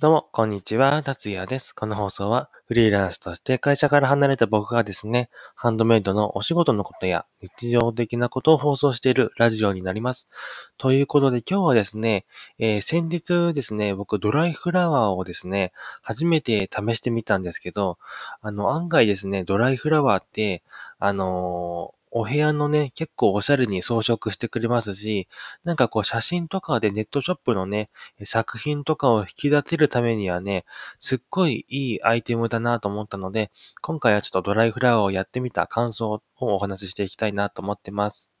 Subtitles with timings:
[0.00, 1.74] どうも、こんにちは、達也です。
[1.74, 10.28] この放送は、フリーランスとして会社から離れた僕がですね、ハンドメイドのお仕事のことや日常的なことを放送しているラジオになります。
[10.76, 12.26] ということで今日はですね、
[12.60, 17.98] えー、先日ですね、僕ドライフラワーをですね、初めて試してみたんですけど、
[18.40, 20.62] あの、案外ですね、ドライフラワーって、
[21.00, 25.28] あのーお部屋のね、結構おしゃれに装飾してくれますし、
[25.64, 27.90] なんかこう写真とかでネットショップのね、
[28.24, 30.64] 作品とかを引き立てるためにはね、
[31.00, 33.50] すっごいいいアイテムだなと思ったので、
[33.82, 38.37] 今回はちょっとドライフラワーをやってみた感想をお話ししていきたいなと思ってます。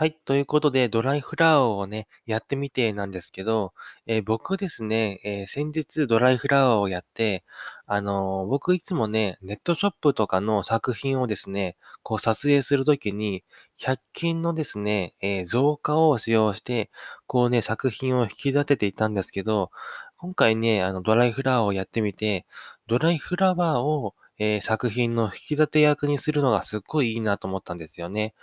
[0.00, 0.14] はい。
[0.24, 3.74] ということで、ドライフラワーをね、やってみてなんですけど、
[4.06, 7.44] えー僕ですね、えー先日ドライフラワーをやって、
[7.86, 13.44] あのー僕いつもね、ネットショップとかの作品をですね、こう撮影するときに、
[13.76, 16.90] 100均のですね、えー造花を使用して、
[17.26, 19.70] こうね、作品を引き立てていたんですけど、
[20.16, 22.46] 今回ね、あの、ドライフラワーをやってみて、
[22.86, 28.34] ドライフラワーを、えー作品の引き立て役にするのがすっごいいいなと思ったんですよね。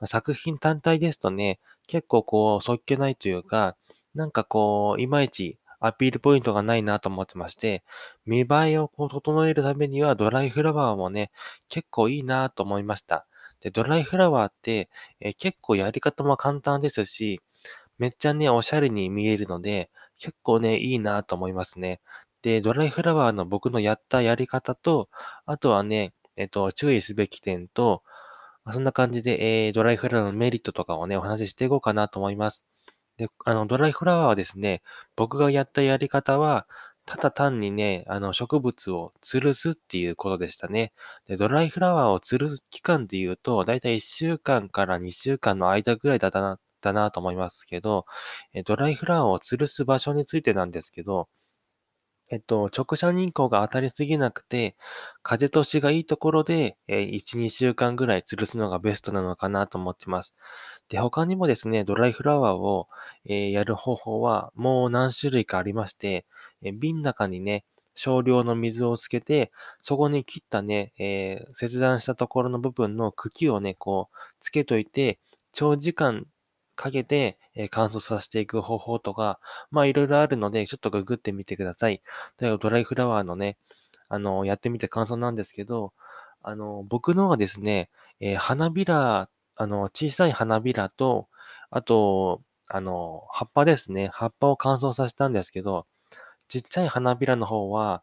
[0.00, 3.76] ま、作品単体ですとね、結構こう、そっけないというか、
[4.14, 7.82] なんかこう、いまいちアピールポイントがないなと思ってまして、
[8.24, 11.30] 見栄えをこう整えるためにはドライフラワーもね、
[11.68, 13.26] 結構いいなと思いました。
[13.60, 14.88] で、ドライフラワーって、
[15.20, 17.40] え結構やり方も簡単ですし、
[17.98, 22.00] めっちゃね、おしゃれに見えるので、結構ね、いいなと思いますね。
[22.42, 25.08] で、ドライフラワーの僕のやったやり方と、
[25.46, 28.02] あとはね、えっと、注意すべき点と、
[28.66, 32.66] まあ、そんな感じで、えー、ドライフラワーのメリットとかをね、お話ししていこうかなと思います。
[33.16, 34.82] で、あの、ドライフラワーはですね、
[35.14, 36.66] 僕がやったやり方は、
[37.06, 40.92] ただ単にね、あの、植物を吊るすっていうことでしたね。
[41.28, 48.04] で、ドライフラワーを吊るす期間で言うと、だいたい1週間から2週間の間ぐらいだったな、だなと思いますけど、
[48.64, 51.28] ドライフラワーを吊るす場所についてなんですけど、
[52.28, 54.76] えっと、直射日光が当たりすぎなくて、
[55.22, 60.34] 風通しがいいところで、えー、1、2週間ぐらい吊るすのがベストなのかなと思ってます。
[60.88, 62.88] で、他にもですね、ドライフラワーを、
[63.26, 66.26] えーやる方法はもう何種類かありまして、
[66.62, 75.18] えー瓶の中にね、少量の水をつけて、そこに切ったね、え切断したところの部分の茎をね、こう、つけといて、
[75.52, 76.26] 長時間
[76.76, 82.02] かけて、え乾燥させていく方法とか、まあいろいろあるので、ちょっとググってみてください。
[82.40, 83.56] 例えばドライフラワーのね、
[84.08, 85.92] あの、やってみて感想なんですけど、
[86.42, 91.28] あの、僕のはですね、えー花びら、あの、小さい花びらと、
[91.70, 94.08] あと、あの、葉っぱですね。
[94.12, 95.86] 葉っぱを乾燥させたんですけど、
[96.48, 98.02] ちっちゃい花びらの方は、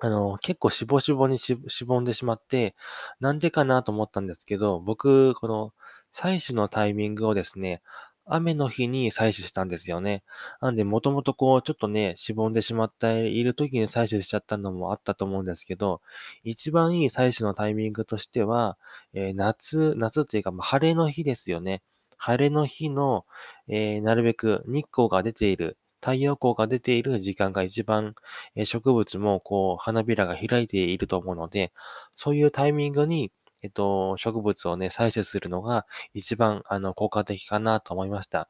[0.00, 1.56] あの、結構しぼしぼにし
[1.86, 2.74] ぼんでしまって、
[3.20, 5.72] なんでかなと思ったんですけど、僕、この、
[6.18, 7.82] 採取のタイミングをですね、
[8.26, 10.22] 雨の日に採取したんですよね。
[10.60, 16.02] なんで、もともとこう、ちょっとね、しぼんでしまっている時に採取しちゃったのもあったと思うんですけど、
[16.44, 18.76] 一番いい採取のタイミングとしては、
[19.14, 21.82] えー夏、夏っていうか、ま、晴れの日ですよね。
[22.18, 23.24] 晴れの日の、
[23.68, 28.14] えーなるべく日光が出ている太陽光が出ている時間が一番、
[28.56, 31.72] えー植物もこう、花びらが開いていると思うので、
[32.14, 33.32] そういうタイミングに、
[33.62, 38.48] えっと、植物をね、採取するのが一番、あの、効果的かなと思いました。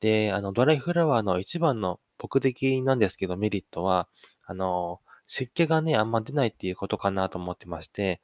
[0.00, 4.08] で、あの、ドライフラワーの一番の僕的なんですけど、メリットは、
[4.46, 8.20] あの、湿気がね、あんま出ないっていうことかなと思ってまして、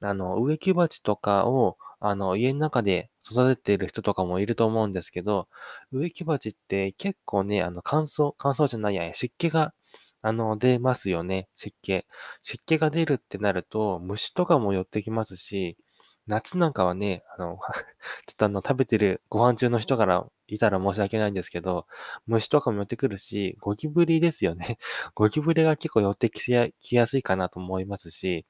[0.00, 5.48] あの、植木鉢とかを、あの、家の中で育てている人とかもいると思うんですけど、
[5.92, 9.74] 植木鉢って結構ね、あの、乾燥、乾燥じゃないや、湿気が、
[10.22, 12.04] あの、出ますよね、湿気。
[12.42, 15.76] 湿気が出るってなると、虫とかも寄ってきますし、
[16.26, 17.58] 夏なんかはね、あの、
[18.26, 21.86] ちょっとあの、食べてるご飯中の人からいたら申し訳ないんですけど、
[22.26, 24.78] 虫とかも寄ってくるし、ゴキブリですよね。
[25.14, 28.46] ゴキブリが結構寄ってきやきやすいかなと思いますし、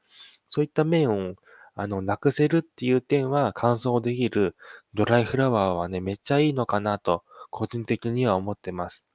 [0.48, 1.34] そういった面を、
[1.74, 4.56] あの、なくせるっていう点は乾燥できる
[4.94, 9.06] ドライフラワーはね、めっちゃいいのかなと、個人的には思ってます。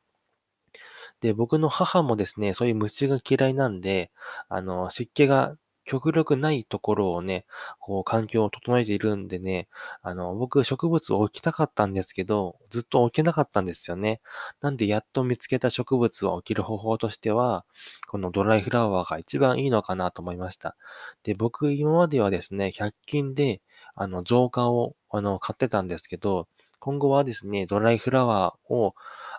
[1.26, 4.12] で、僕の母もですね、そういう虫が嫌いなんで、
[4.48, 7.46] あの、湿気が極力ないところをね、
[7.80, 9.68] こう、環境を整えているんでね、
[10.04, 14.22] あの、僕、植物を置きたかったんですけど、ずっと置けなかったんですよね。
[14.62, 17.66] なんで、やっと見つけた植物を置ける方法としては、
[18.08, 20.76] このドライフラワーが一番いいのかなと思いました。
[21.24, 23.62] で、僕、今まではですね、100均で、
[23.96, 26.48] あの、造花を、あの、買ってたんですけど、
[26.80, 28.94] 今後はですね、ドライフラワーを、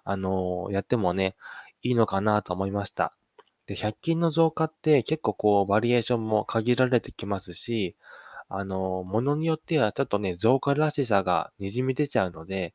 [0.05, 1.37] あの、やってもね、
[1.83, 3.15] いいのかなと思いました。
[3.67, 7.97] で、100均の増加って結構こう、バリエーションも限られてきますし、
[8.49, 12.75] あの、ものによってはちょっとね、増加らしさが滲み出ちゃうので、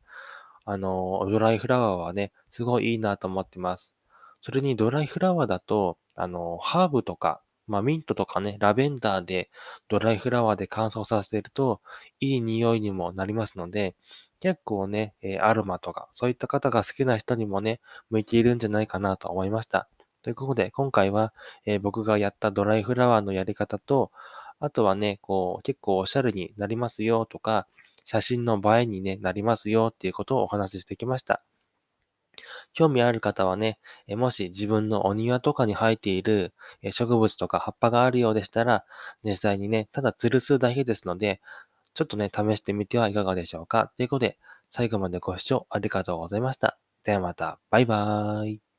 [0.66, 3.96] あの、ドライフラワーはね、すごいいいなと思ってます。
[4.42, 9.50] それにドライフラワーだと、あの、ハーブとか、まあ、ミントとかね、ラベンダーで
[9.88, 11.82] ドライフラワーで乾燥させてると、
[12.20, 13.96] いい匂いにもなりますので、
[14.42, 17.80] 結構ね、えアロマとか、そういった方が好きな人にもね、
[18.10, 19.88] 向いているんじゃないかなと思いました。
[20.24, 21.34] ということで、今回は、
[21.66, 24.12] え僕がやったドライフラワーのやり方と、
[24.60, 27.68] あとはね、こう、結構おしゃれになりますよとか、
[28.04, 31.44] 写真の映えに、ね、なりますよっていうことをお話ししてきました。
[32.74, 38.86] 興味ある方はね、えもし自分のお庭とかに生えているえ植物とか葉っぱがあるようでしたら、
[39.24, 41.42] 実際にね、ただ吊るすだけですので、
[41.94, 43.92] ちょっとね、試してみてはいかがでしょうか？
[43.98, 44.38] ということで、
[44.70, 46.80] 最後までご視聴ありがとうございました。
[47.04, 48.71] ではまた、バイバーイ。